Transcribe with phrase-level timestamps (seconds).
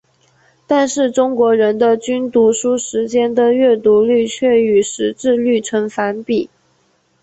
[0.65, 6.49] 但是中国的人均读书时间的阅读率却与识字率呈反比。